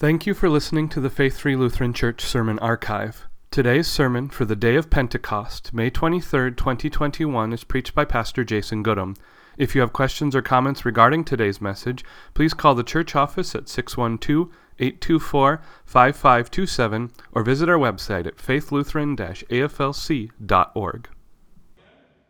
[0.00, 3.26] Thank you for listening to the Faith Free Lutheran Church Sermon Archive.
[3.50, 8.84] Today's sermon for the day of Pentecost, May 23, 2021, is preached by Pastor Jason
[8.84, 9.16] Goodham.
[9.56, 13.68] If you have questions or comments regarding today's message, please call the church office at
[13.68, 14.48] 612
[14.78, 19.16] 824 5527 or visit our website at faithlutheran
[19.48, 21.08] aflc.org.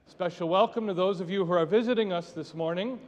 [0.06, 2.98] Special welcome to those of you who are visiting us this morning.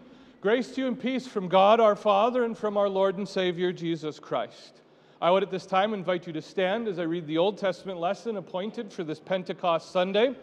[0.41, 3.75] Grace to you and peace from God our Father and from our Lord and Savior
[3.75, 4.81] Jesus Christ.
[5.21, 8.01] I would at this time invite you to stand as I read the Old Testament
[8.01, 10.35] lesson appointed for this Pentecost Sunday.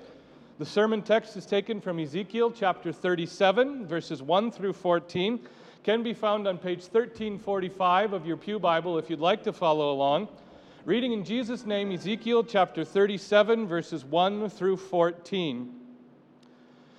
[0.60, 5.40] The sermon text is taken from Ezekiel chapter 37, verses 1 through 14.
[5.84, 9.92] Can be found on page 1345 of your Pew Bible if you'd like to follow
[9.92, 10.28] along.
[10.86, 15.77] Reading in Jesus' name, Ezekiel chapter 37, verses 1 through 14.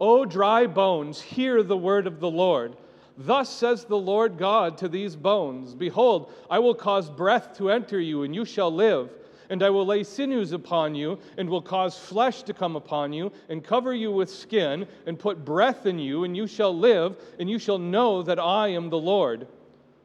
[0.00, 2.74] O dry bones, hear the word of the Lord.
[3.18, 8.00] Thus says the Lord God to these bones Behold, I will cause breath to enter
[8.00, 9.10] you, and you shall live.
[9.50, 13.30] And I will lay sinews upon you, and will cause flesh to come upon you,
[13.48, 17.50] and cover you with skin, and put breath in you, and you shall live, and
[17.50, 19.48] you shall know that I am the Lord.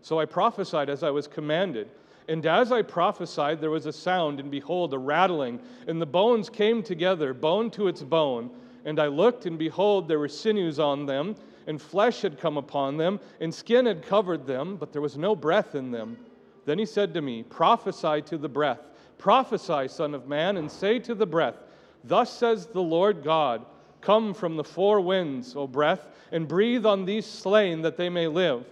[0.01, 1.89] So I prophesied as I was commanded.
[2.27, 6.49] And as I prophesied, there was a sound, and behold, a rattling, and the bones
[6.49, 8.49] came together, bone to its bone.
[8.85, 11.35] And I looked, and behold, there were sinews on them,
[11.67, 15.35] and flesh had come upon them, and skin had covered them, but there was no
[15.35, 16.17] breath in them.
[16.65, 18.89] Then he said to me, Prophesy to the breath.
[19.17, 21.55] Prophesy, Son of Man, and say to the breath,
[22.03, 23.65] Thus says the Lord God,
[24.01, 28.27] Come from the four winds, O breath, and breathe on these slain that they may
[28.27, 28.65] live.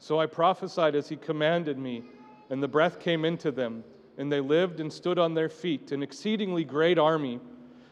[0.00, 2.02] So I prophesied as he commanded me,
[2.50, 3.84] and the breath came into them,
[4.18, 7.40] and they lived and stood on their feet, an exceedingly great army.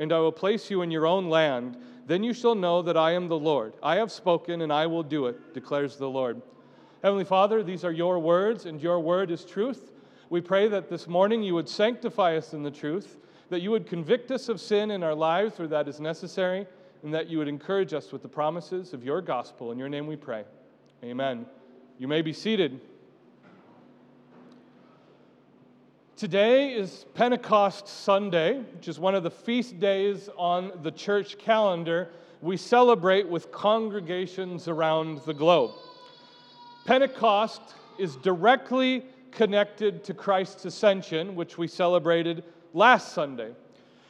[0.00, 1.76] and I will place you in your own land.
[2.06, 3.74] Then you shall know that I am the Lord.
[3.82, 6.40] I have spoken, and I will do it, declares the Lord.
[7.02, 9.92] Heavenly Father, these are your words, and your word is truth.
[10.30, 13.18] We pray that this morning you would sanctify us in the truth,
[13.50, 16.66] that you would convict us of sin in our lives where that is necessary,
[17.02, 19.70] and that you would encourage us with the promises of your gospel.
[19.70, 20.44] In your name we pray.
[21.04, 21.44] Amen.
[21.98, 22.80] You may be seated.
[26.20, 32.10] Today is Pentecost Sunday, which is one of the feast days on the church calendar
[32.42, 35.70] we celebrate with congregations around the globe.
[36.84, 37.62] Pentecost
[37.98, 42.44] is directly connected to Christ's ascension, which we celebrated
[42.74, 43.54] last Sunday.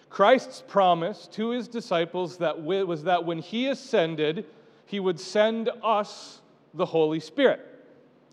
[0.09, 4.47] Christ's promise to his disciples that was that when he ascended,
[4.84, 6.41] he would send us
[6.75, 7.60] the Holy Spirit.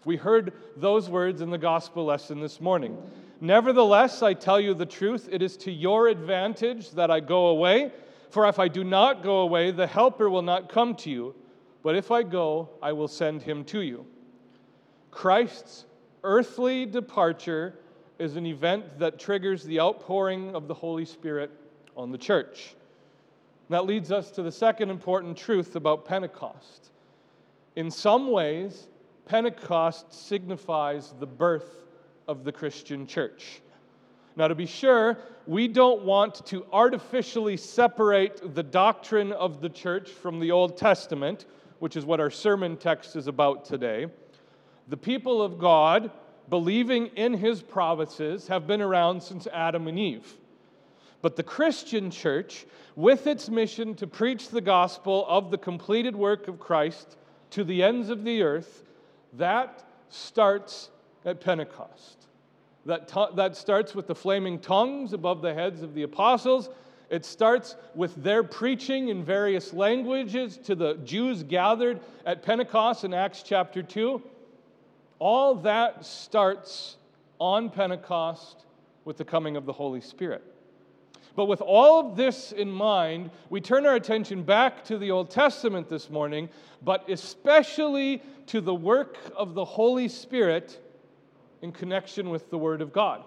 [0.04, 2.98] We heard those words in the gospel lesson this morning.
[3.40, 7.92] Nevertheless, I tell you the truth, it is to your advantage that I go away.
[8.30, 11.36] For if I do not go away, the Helper will not come to you.
[11.84, 14.06] But if I go, I will send him to you.
[15.12, 15.86] Christ's
[16.24, 17.76] earthly departure
[18.20, 21.52] is an event that triggers the outpouring of the Holy Spirit
[21.96, 22.76] on the church.
[23.70, 26.92] That leads us to the second important truth about Pentecost.
[27.76, 28.88] In some ways,
[29.26, 31.87] Pentecost signifies the birth
[32.28, 33.62] of the Christian church.
[34.36, 40.10] Now, to be sure, we don't want to artificially separate the doctrine of the church
[40.10, 41.46] from the Old Testament,
[41.80, 44.08] which is what our sermon text is about today.
[44.90, 46.12] The people of God,
[46.50, 50.32] believing in his promises, have been around since Adam and Eve.
[51.22, 52.66] But the Christian church,
[52.96, 57.18] with its mission to preach the gospel of the completed work of Christ
[57.52, 58.84] to the ends of the earth,
[59.34, 60.90] that starts
[61.28, 62.26] at Pentecost.
[62.86, 66.70] That, t- that starts with the flaming tongues above the heads of the apostles.
[67.10, 73.14] It starts with their preaching in various languages to the Jews gathered at Pentecost in
[73.14, 74.22] Acts chapter 2.
[75.20, 76.96] All that starts
[77.40, 78.66] on Pentecost
[79.04, 80.44] with the coming of the Holy Spirit.
[81.36, 85.30] But with all of this in mind, we turn our attention back to the Old
[85.30, 86.50] Testament this morning,
[86.82, 90.80] but especially to the work of the Holy Spirit
[91.62, 93.24] in connection with the Word of God.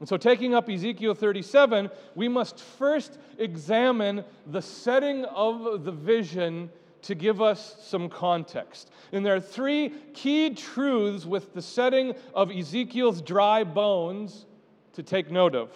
[0.00, 6.70] And so, taking up Ezekiel 37, we must first examine the setting of the vision
[7.02, 8.90] to give us some context.
[9.12, 14.46] And there are three key truths with the setting of Ezekiel's dry bones
[14.94, 15.70] to take note of.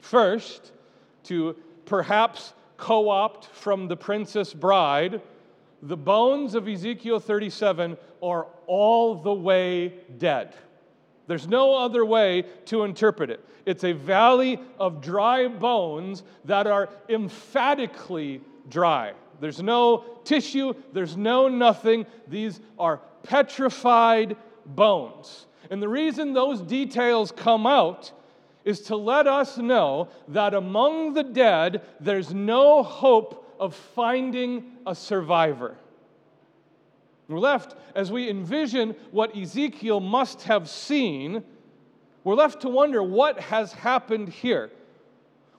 [0.00, 0.72] First,
[1.24, 5.20] to perhaps co opt from the Princess Bride,
[5.82, 10.54] the bones of Ezekiel 37 are all the way dead.
[11.26, 13.44] There's no other way to interpret it.
[13.66, 19.12] It's a valley of dry bones that are emphatically dry.
[19.40, 22.06] There's no tissue, there's no nothing.
[22.28, 25.46] These are petrified bones.
[25.70, 28.12] And the reason those details come out
[28.64, 34.92] is to let us know that among the dead, there's no hope of finding a
[34.92, 35.76] survivor.
[37.28, 41.44] We're left, as we envision what Ezekiel must have seen,
[42.24, 44.72] we're left to wonder what has happened here.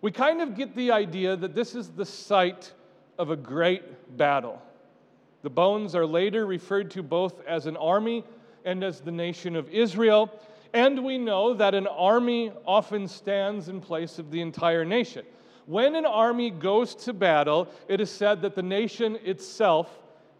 [0.01, 2.73] We kind of get the idea that this is the site
[3.17, 4.61] of a great battle.
[5.41, 8.25] The bones are later referred to both as an army
[8.65, 10.29] and as the nation of Israel.
[10.73, 15.23] And we know that an army often stands in place of the entire nation.
[15.65, 19.89] When an army goes to battle, it is said that the nation itself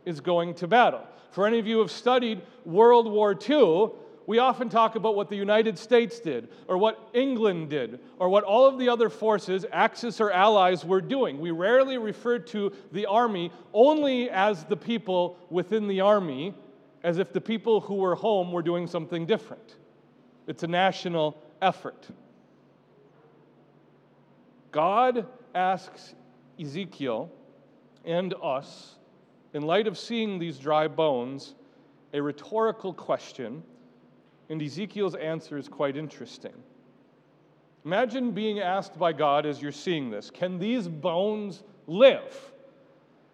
[0.06, 1.08] is going to battle.
[1.32, 3.92] For any of you who have studied World War II,
[4.26, 8.44] we often talk about what the United States did, or what England did, or what
[8.44, 11.40] all of the other forces, Axis or allies, were doing.
[11.40, 16.54] We rarely refer to the army only as the people within the army,
[17.04, 19.76] as if the people who were home were doing something different.
[20.48, 22.08] It's a national effort.
[24.74, 26.16] God asks
[26.60, 27.32] Ezekiel
[28.04, 28.96] and us,
[29.54, 31.54] in light of seeing these dry bones,
[32.14, 33.64] a rhetorical question,
[34.50, 36.54] and Ezekiel's answer is quite interesting.
[37.86, 42.52] Imagine being asked by God as you're seeing this Can these bones live?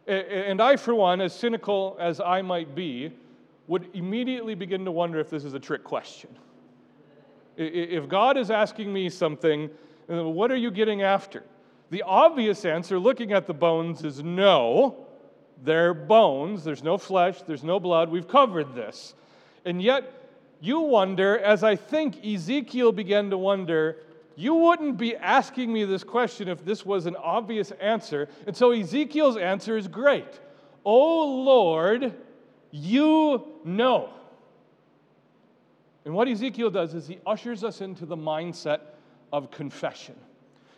[0.07, 3.12] And I, for one, as cynical as I might be,
[3.68, 6.31] would immediately begin to wonder if this is a trick question.
[7.56, 9.69] If God is asking me something,
[10.09, 11.44] uh, what are you getting after?
[11.89, 15.07] The obvious answer, looking at the bones, is no.
[15.63, 16.63] They're bones.
[16.63, 17.41] There's no flesh.
[17.41, 18.09] There's no blood.
[18.09, 19.13] We've covered this.
[19.65, 20.13] And yet,
[20.61, 23.97] you wonder, as I think Ezekiel began to wonder,
[24.35, 28.29] you wouldn't be asking me this question if this was an obvious answer.
[28.47, 30.39] And so Ezekiel's answer is great.
[30.85, 32.13] Oh Lord,
[32.71, 34.11] you know.
[36.06, 38.79] And what Ezekiel does is he ushers us into the mindset
[39.31, 40.16] of confession.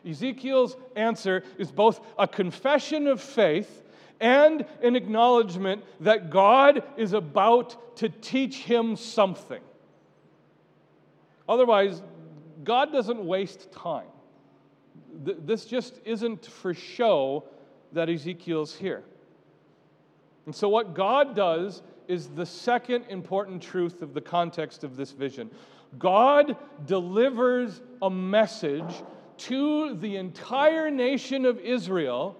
[0.07, 3.83] Ezekiel's answer is both a confession of faith
[4.19, 9.61] and an acknowledgement that God is about to teach him something.
[11.49, 12.01] Otherwise,
[12.63, 14.07] God doesn't waste time.
[15.23, 17.43] This just isn't for show
[17.91, 19.03] that Ezekiel's here.
[20.45, 25.11] And so, what God does is the second important truth of the context of this
[25.11, 25.49] vision.
[25.97, 26.55] God
[26.85, 28.93] delivers a message
[29.37, 32.37] to the entire nation of Israel,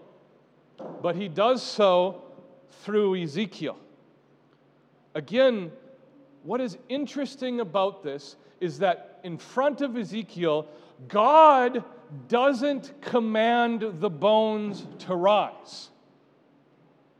[1.01, 2.23] but he does so
[2.83, 3.77] through Ezekiel.
[5.13, 5.71] Again,
[6.43, 10.67] what is interesting about this is that in front of Ezekiel,
[11.07, 11.83] God
[12.27, 15.89] doesn't command the bones to rise.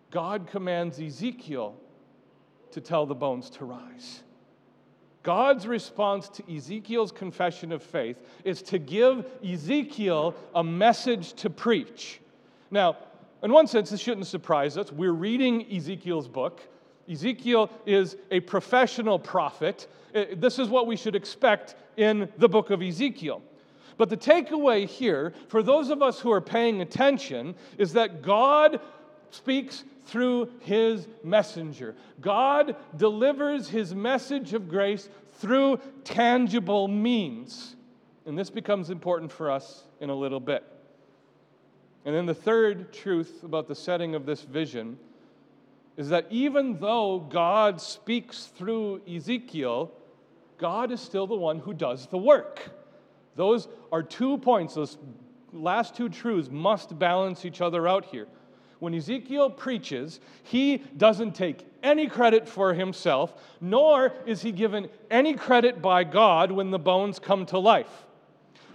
[0.10, 1.76] God commands Ezekiel
[2.72, 4.24] to tell the bones to rise.
[5.24, 12.20] God's response to Ezekiel's confession of faith is to give Ezekiel a message to preach.
[12.72, 12.98] Now,
[13.44, 14.92] in one sense, this shouldn't surprise us.
[14.92, 16.62] We're reading Ezekiel's book.
[17.10, 19.88] Ezekiel is a professional prophet.
[20.14, 23.42] Uh, this is what we should expect in the book of Ezekiel.
[23.98, 28.80] But the takeaway here, for those of us who are paying attention, is that God
[29.30, 31.96] speaks through his messenger.
[32.20, 37.76] God delivers his message of grace through tangible means.
[38.26, 40.64] And this becomes important for us in a little bit.
[42.06, 44.98] And then the third truth about the setting of this vision
[45.98, 49.92] is that even though God speaks through Ezekiel,
[50.58, 52.72] God is still the one who does the work.
[53.36, 54.74] Those are two points.
[54.74, 54.98] Those
[55.54, 58.28] last two truths must balance each other out here
[58.82, 65.36] when Ezekiel preaches, he doesn't take any credit for himself, nor is he given any
[65.36, 68.08] credit by God when the bones come to life.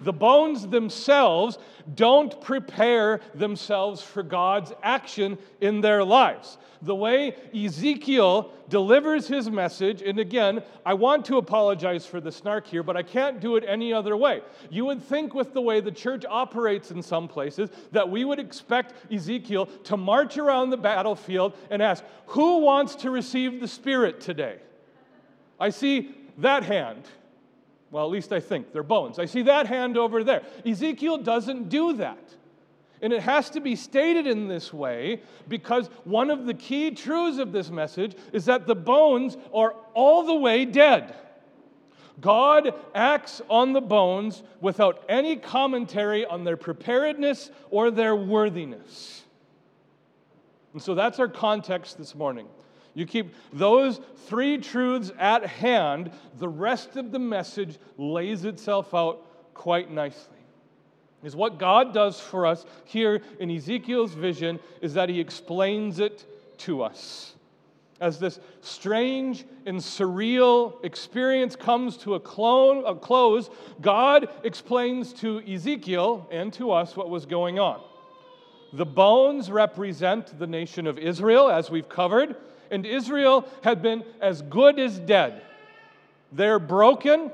[0.02, 1.58] The bones themselves
[1.94, 6.58] don't prepare themselves for God's action in their lives.
[6.82, 12.66] The way Ezekiel delivers his message, and again, I want to apologize for the snark
[12.66, 14.42] here, but I can't do it any other way.
[14.70, 18.38] You would think, with the way the church operates in some places, that we would
[18.38, 24.20] expect Ezekiel to march around the battlefield and ask, Who wants to receive the Spirit
[24.20, 24.58] today?
[25.58, 27.04] I see that hand.
[27.90, 29.18] Well, at least I think they're bones.
[29.18, 30.42] I see that hand over there.
[30.64, 32.34] Ezekiel doesn't do that.
[33.02, 37.38] And it has to be stated in this way because one of the key truths
[37.38, 41.14] of this message is that the bones are all the way dead.
[42.20, 49.22] God acts on the bones without any commentary on their preparedness or their worthiness.
[50.72, 52.48] And so that's our context this morning.
[52.96, 59.52] You keep those three truths at hand, the rest of the message lays itself out
[59.52, 60.38] quite nicely.
[61.22, 66.24] Is what God does for us here in Ezekiel's vision is that he explains it
[66.60, 67.34] to us.
[68.00, 73.50] As this strange and surreal experience comes to a, clone, a close,
[73.82, 77.78] God explains to Ezekiel and to us what was going on.
[78.72, 82.36] The bones represent the nation of Israel, as we've covered
[82.70, 85.42] and Israel had been as good as dead.
[86.32, 87.30] They're broken,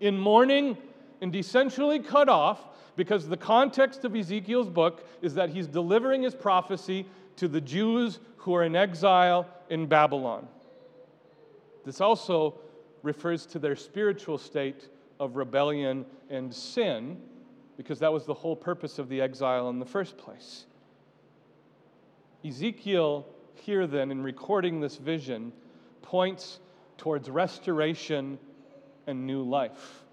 [0.00, 0.76] in mourning,
[1.20, 2.60] and essentially cut off
[2.96, 8.20] because the context of Ezekiel's book is that he's delivering his prophecy to the Jews
[8.38, 10.48] who are in exile in Babylon.
[11.84, 12.54] This also
[13.02, 14.88] refers to their spiritual state
[15.18, 17.20] of rebellion and sin
[17.76, 20.66] because that was the whole purpose of the exile in the first place.
[22.44, 23.26] Ezekiel
[23.60, 25.52] here, then, in recording this vision,
[26.02, 26.60] points
[26.98, 28.38] towards restoration
[29.06, 30.04] and new life.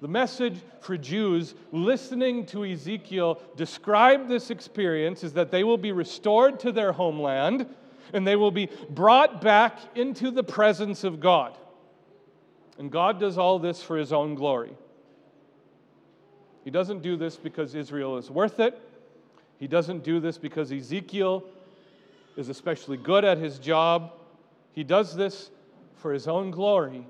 [0.00, 5.92] The message for Jews listening to Ezekiel describe this experience is that they will be
[5.92, 7.66] restored to their homeland
[8.12, 11.56] and they will be brought back into the presence of God.
[12.78, 14.76] And God does all this for his own glory.
[16.62, 18.78] He doesn't do this because Israel is worth it.
[19.58, 21.44] He doesn't do this because Ezekiel
[22.36, 24.12] is especially good at his job.
[24.72, 25.50] He does this
[25.94, 27.06] for his own glory,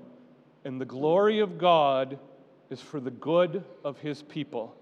[0.63, 2.17] and the glory of God
[2.69, 4.75] is for the good of his people.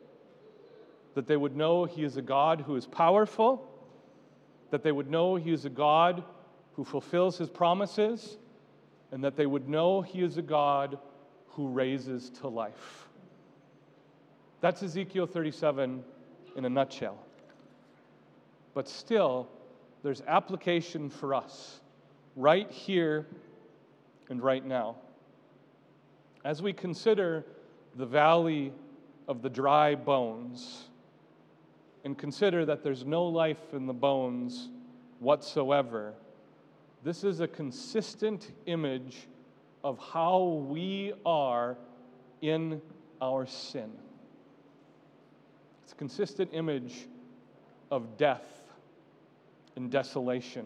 [1.16, 3.68] That they would know he is a God who is powerful,
[4.70, 6.24] that they would know he is a God
[6.74, 8.38] who fulfills his promises,
[9.12, 10.98] and that they would know he is a God
[11.50, 13.08] who raises to life.
[14.62, 16.04] That's Ezekiel 37
[16.56, 17.18] in a nutshell.
[18.74, 19.48] But still,
[20.06, 21.80] there's application for us
[22.36, 23.26] right here
[24.30, 24.98] and right now.
[26.44, 27.44] As we consider
[27.96, 28.72] the valley
[29.28, 30.90] of the dry bones
[32.04, 34.70] and consider that there's no life in the bones
[35.22, 36.14] whatsoever,
[37.04, 39.26] this is a consistent image
[39.84, 41.78] of how we are
[42.44, 42.80] in
[43.20, 43.90] our sin.
[45.84, 47.08] It's a consistent image
[47.90, 48.65] of death
[49.76, 50.66] and desolation.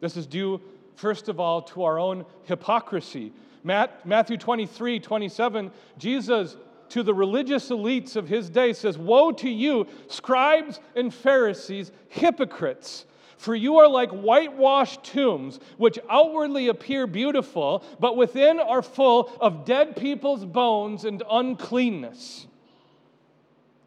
[0.00, 0.60] This is due,
[0.96, 3.32] first of all, to our own hypocrisy.
[3.62, 6.56] Matt, Matthew 23 27, Jesus
[6.90, 13.06] to the religious elites of his day says, Woe to you, scribes and Pharisees, hypocrites!
[13.38, 19.64] For you are like whitewashed tombs, which outwardly appear beautiful, but within are full of
[19.64, 22.46] dead people's bones and uncleanness.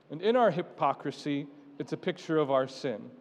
[0.09, 1.45] And in our hypocrisy,
[1.77, 3.11] it's a picture of our sin.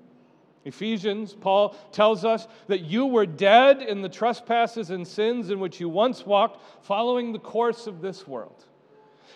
[0.65, 5.81] Ephesians, Paul tells us that you were dead in the trespasses and sins in which
[5.81, 8.65] you once walked, following the course of this world.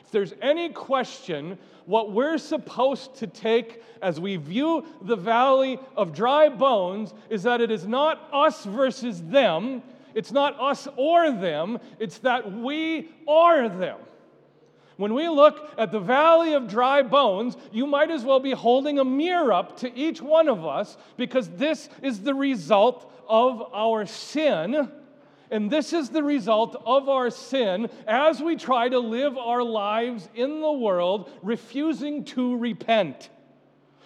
[0.04, 6.14] If there's any question, what we're supposed to take as we view the valley of
[6.14, 9.82] dry bones is that it is not us versus them,
[10.14, 13.98] it's not us or them, it's that we are them.
[14.96, 18.98] When we look at the valley of dry bones, you might as well be holding
[18.98, 24.06] a mirror up to each one of us because this is the result of our
[24.06, 24.90] sin.
[25.50, 30.28] And this is the result of our sin as we try to live our lives
[30.34, 33.28] in the world, refusing to repent.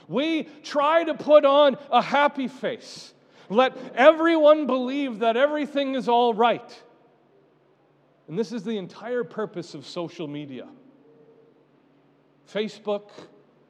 [0.08, 3.14] We try to put on a happy face.
[3.48, 6.82] Let everyone believe that everything is all right.
[8.28, 10.68] And this is the entire purpose of social media.
[12.52, 13.10] Facebook,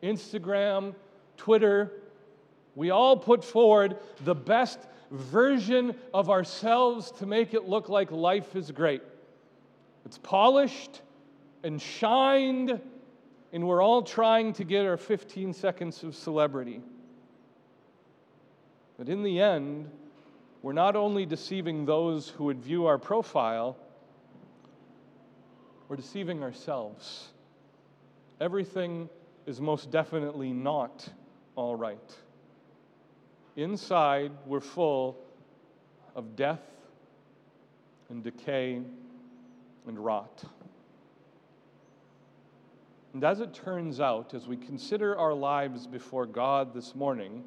[0.02, 0.94] Instagram,
[1.36, 1.92] Twitter,
[2.74, 4.78] we all put forward the best
[5.10, 9.02] version of ourselves to make it look like life is great.
[10.04, 11.02] It's polished
[11.62, 12.80] and shined
[13.52, 16.80] and we're all trying to get our 15 seconds of celebrity.
[18.96, 19.90] But in the end,
[20.62, 23.76] we're not only deceiving those who would view our profile,
[25.88, 27.30] we're deceiving ourselves.
[28.40, 29.08] Everything
[29.46, 31.08] is most definitely not
[31.56, 32.16] all right.
[33.56, 35.18] Inside, we're full
[36.16, 36.62] of death
[38.08, 38.80] and decay
[39.86, 40.44] and rot.
[43.12, 47.42] And as it turns out, as we consider our lives before God this morning,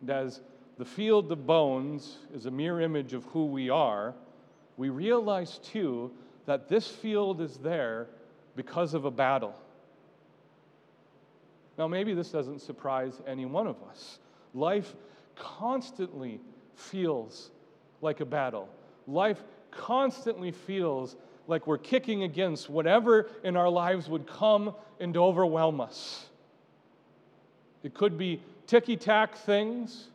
[0.00, 0.40] and as
[0.78, 4.14] the field of bones is a mere image of who we are,
[4.76, 6.10] we realize too
[6.46, 8.08] that this field is there
[8.54, 9.54] because of a battle.
[11.78, 14.18] Now, maybe this doesn't surprise any one of us.
[14.54, 14.94] Life
[15.36, 16.40] constantly
[16.74, 17.50] feels
[18.00, 18.68] like a battle.
[19.06, 21.16] Life constantly feels
[21.48, 26.26] like we're kicking against whatever in our lives would come and overwhelm us.
[27.82, 30.08] It could be ticky tack things,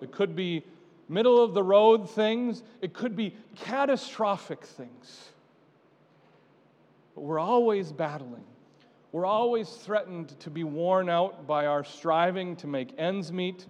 [0.00, 0.64] it could be
[1.08, 5.30] middle of the road things, it could be catastrophic things.
[7.14, 8.44] But we're always battling.
[9.12, 13.66] We're always threatened to be worn out by our striving to make ends meet,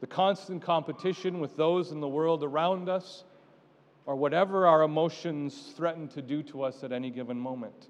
[0.00, 3.24] the constant competition with those in the world around us,
[4.04, 7.88] or whatever our emotions threaten to do to us at any given moment.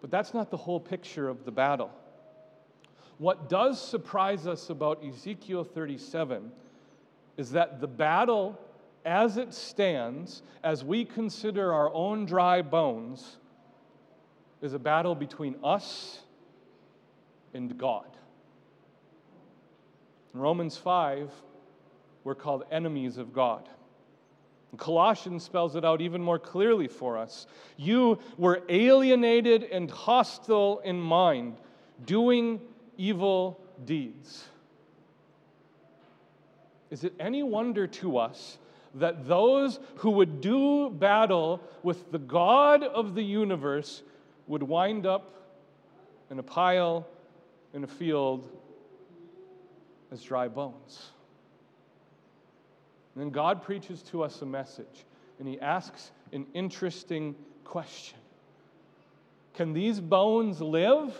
[0.00, 1.90] But that's not the whole picture of the battle.
[3.18, 6.52] What does surprise us about Ezekiel 37
[7.36, 8.58] is that the battle,
[9.04, 13.38] as it stands, as we consider our own dry bones,
[14.64, 16.20] is a battle between us
[17.52, 18.06] and God.
[20.32, 21.30] In Romans 5,
[22.24, 23.68] we're called enemies of God.
[24.70, 27.46] And Colossians spells it out even more clearly for us.
[27.76, 31.58] You were alienated and hostile in mind,
[32.06, 32.58] doing
[32.96, 34.44] evil deeds.
[36.90, 38.56] Is it any wonder to us
[38.94, 44.02] that those who would do battle with the God of the universe
[44.46, 45.34] would wind up
[46.30, 47.06] in a pile
[47.72, 48.48] in a field
[50.10, 51.10] as dry bones?
[53.14, 55.04] And then God preaches to us a message,
[55.38, 58.18] and He asks an interesting question
[59.54, 61.14] Can these bones live?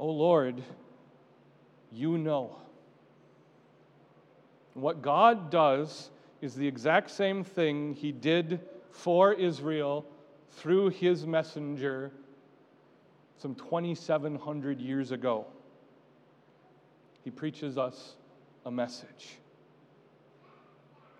[0.00, 0.62] Oh Lord,
[1.90, 2.56] you know.
[4.74, 8.60] What God does is the exact same thing He did
[8.92, 10.06] for Israel
[10.52, 12.12] through His messenger
[13.38, 15.46] some 2,700 years ago.
[17.22, 18.16] He preaches us
[18.66, 19.38] a message.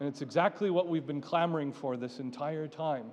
[0.00, 3.12] And it's exactly what we've been clamoring for this entire time.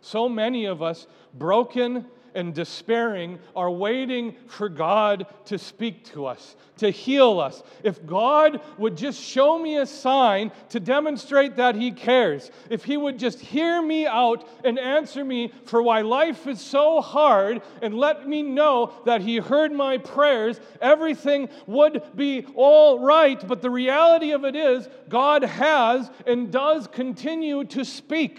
[0.00, 6.56] So many of us, broken and despairing are waiting for God to speak to us,
[6.78, 7.62] to heal us.
[7.82, 12.96] If God would just show me a sign to demonstrate that He cares, if He
[12.96, 17.94] would just hear me out and answer me for why life is so hard and
[17.94, 23.46] let me know that He heard my prayers, everything would be all right.
[23.46, 28.38] But the reality of it is, God has and does continue to speak.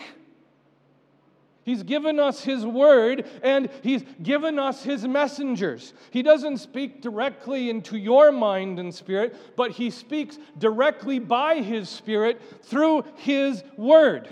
[1.64, 5.94] He's given us His word and He's given us His messengers.
[6.12, 11.90] He doesn't speak directly into your mind and spirit, but He speaks directly by His
[11.90, 14.28] Spirit through His word.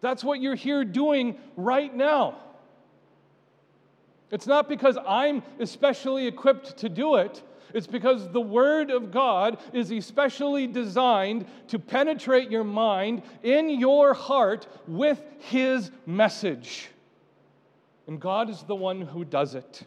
[0.00, 2.38] That's what you're here doing right now.
[4.30, 7.42] It's not because I'm especially equipped to do it.
[7.74, 14.14] It's because the Word of God is especially designed to penetrate your mind in your
[14.14, 16.88] heart with His message.
[18.06, 19.82] And God is the one who does it.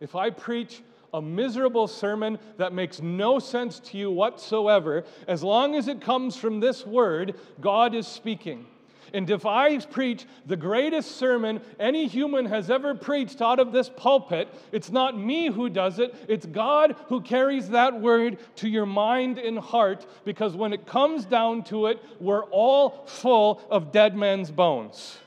[0.00, 5.74] If I preach a miserable sermon that makes no sense to you whatsoever, as long
[5.74, 8.66] as it comes from this Word, God is speaking.
[9.12, 13.90] And if I preach the greatest sermon any human has ever preached out of this
[13.96, 18.86] pulpit, it's not me who does it, it's God who carries that word to your
[18.86, 24.16] mind and heart because when it comes down to it, we're all full of dead
[24.16, 25.18] men's bones.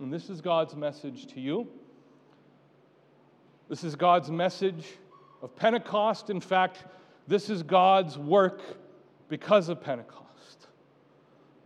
[0.00, 1.66] And this is God's message to you.
[3.68, 4.86] This is God's message
[5.42, 6.30] of Pentecost.
[6.30, 6.84] In fact,
[7.26, 8.62] this is God's work
[9.28, 10.27] because of Pentecost.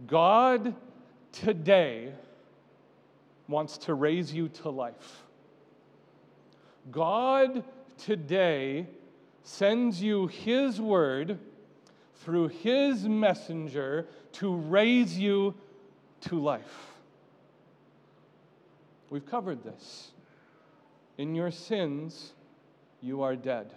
[0.06, 0.74] God
[1.32, 2.12] today
[3.48, 5.22] wants to raise you to life.
[6.90, 7.64] God
[7.98, 8.86] today
[9.42, 11.38] sends you His word
[12.24, 15.54] through his messenger to raise you
[16.20, 16.92] to life.
[19.10, 20.12] We've covered this.
[21.18, 22.32] In your sins,
[23.00, 23.74] you are dead.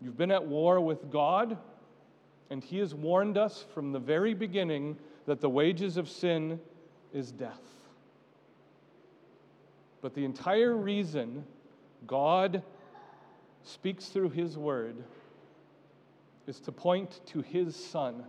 [0.00, 1.58] You've been at war with God,
[2.50, 6.60] and He has warned us from the very beginning that the wages of sin
[7.12, 7.62] is death.
[10.00, 11.44] But the entire reason
[12.06, 12.62] God
[13.64, 15.02] speaks through His Word
[16.46, 18.24] is to point to His Son.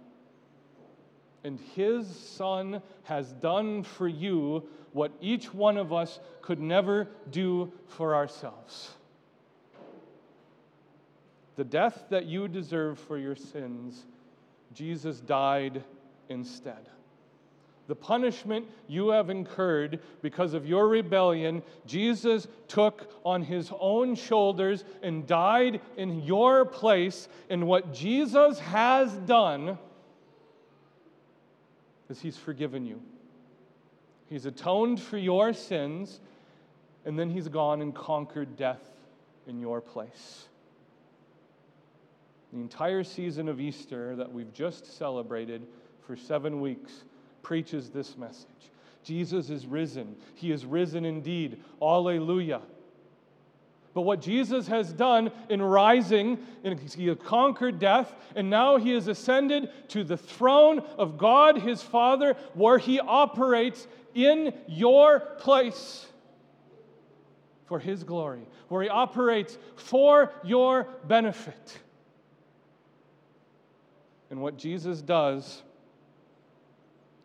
[1.43, 7.71] And His Son has done for you what each one of us could never do
[7.87, 8.96] for ourselves.
[11.57, 14.05] The death that you deserve for your sins,
[14.73, 15.83] Jesus died
[16.29, 16.87] instead.
[17.87, 24.83] The punishment you have incurred because of your rebellion, Jesus took on his own shoulders
[25.01, 27.27] and died in your place.
[27.49, 29.79] And what Jesus has done
[32.09, 33.01] is he's forgiven you.
[34.29, 36.19] He's atoned for your sins,
[37.05, 38.83] and then he's gone and conquered death
[39.47, 40.49] in your place.
[42.57, 45.67] The entire season of Easter that we've just celebrated
[46.01, 47.03] for seven weeks
[47.43, 48.71] preaches this message
[49.03, 50.15] Jesus is risen.
[50.33, 51.61] He is risen indeed.
[51.79, 52.61] Alleluia.
[53.93, 58.89] But what Jesus has done in rising, and he has conquered death, and now he
[58.93, 66.07] has ascended to the throne of God his Father, where he operates in your place
[67.65, 71.81] for his glory, where he operates for your benefit.
[74.29, 75.63] And what Jesus does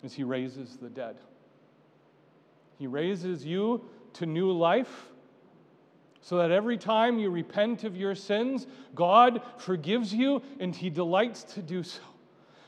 [0.02, 1.16] is he raises the dead.
[2.78, 3.84] He raises you
[4.14, 5.06] to new life
[6.20, 11.42] so that every time you repent of your sins, God forgives you and he delights
[11.54, 12.00] to do so.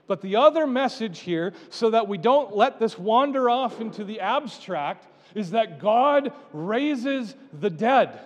[0.07, 4.21] But the other message here, so that we don't let this wander off into the
[4.21, 8.21] abstract, is that God raises the dead.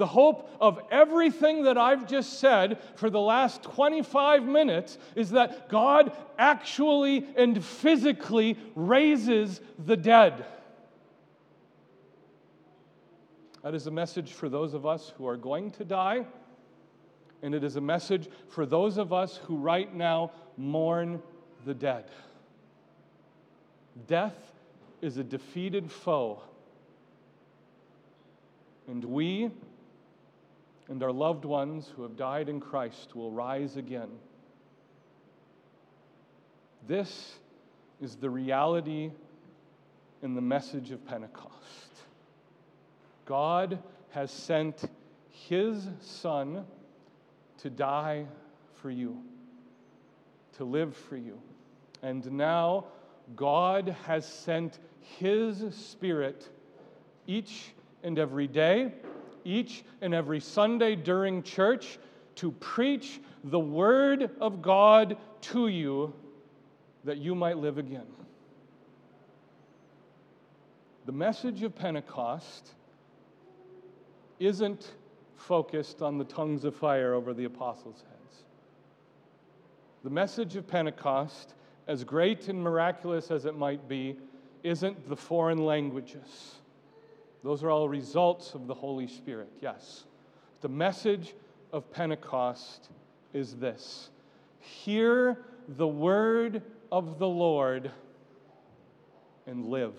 [0.00, 5.68] The hope of everything that I've just said for the last 25 minutes is that
[5.68, 10.46] God actually and physically raises the dead.
[13.62, 16.24] That is a message for those of us who are going to die,
[17.42, 21.22] and it is a message for those of us who right now mourn
[21.66, 22.06] the dead.
[24.06, 24.50] Death
[25.02, 26.40] is a defeated foe,
[28.88, 29.50] and we
[30.90, 34.08] and our loved ones who have died in Christ will rise again.
[36.88, 37.36] This
[38.00, 39.12] is the reality
[40.20, 41.54] in the message of Pentecost.
[43.24, 43.78] God
[44.10, 44.82] has sent
[45.28, 46.66] His Son
[47.58, 48.26] to die
[48.82, 49.22] for you,
[50.56, 51.40] to live for you.
[52.02, 52.86] And now
[53.36, 56.48] God has sent His Spirit
[57.28, 57.72] each
[58.02, 58.92] and every day
[59.44, 61.98] each and every Sunday during church
[62.36, 66.12] to preach the Word of God to you
[67.04, 68.06] that you might live again.
[71.06, 72.70] The message of Pentecost
[74.38, 74.92] isn't
[75.36, 78.44] focused on the tongues of fire over the apostles' heads.
[80.04, 81.54] The message of Pentecost,
[81.88, 84.16] as great and miraculous as it might be,
[84.62, 86.59] isn't the foreign languages.
[87.42, 90.04] Those are all results of the Holy Spirit, yes.
[90.60, 91.34] The message
[91.72, 92.90] of Pentecost
[93.32, 94.10] is this
[94.60, 97.90] Hear the word of the Lord
[99.46, 99.94] and live.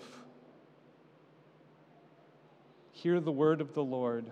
[2.92, 4.30] Hear the word of the Lord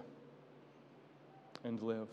[1.65, 2.09] and live.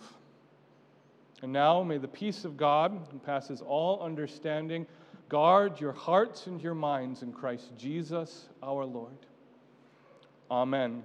[1.44, 4.88] And now may the peace of God, who passes all understanding,
[5.30, 9.14] guard your hearts and your minds in Christ Jesus our Lord.
[10.50, 11.04] Amen.